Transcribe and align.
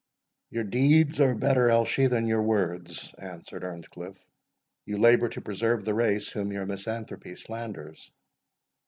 "Your 0.49 0.63
deeds 0.63 1.19
are 1.21 1.35
better, 1.35 1.67
Elshie, 1.69 2.09
than 2.09 2.25
your 2.25 2.41
words," 2.41 3.13
answered 3.19 3.61
Earnscliff; 3.61 4.17
"you 4.83 4.97
labour 4.97 5.29
to 5.29 5.41
preserve 5.41 5.85
the 5.85 5.93
race 5.93 6.27
whom 6.29 6.51
your 6.51 6.65
misanthropy 6.65 7.35
slanders." 7.35 8.09